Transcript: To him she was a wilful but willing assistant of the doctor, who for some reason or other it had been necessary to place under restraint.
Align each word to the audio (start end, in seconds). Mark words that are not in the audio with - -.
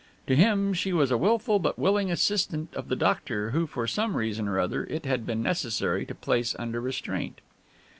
To 0.25 0.35
him 0.35 0.73
she 0.73 0.93
was 0.93 1.11
a 1.11 1.17
wilful 1.19 1.59
but 1.59 1.77
willing 1.77 2.09
assistant 2.09 2.73
of 2.73 2.87
the 2.87 2.95
doctor, 2.95 3.51
who 3.51 3.67
for 3.67 3.85
some 3.85 4.17
reason 4.17 4.47
or 4.47 4.59
other 4.59 4.83
it 4.85 5.05
had 5.05 5.27
been 5.27 5.43
necessary 5.43 6.07
to 6.07 6.15
place 6.15 6.55
under 6.57 6.81
restraint. 6.81 7.39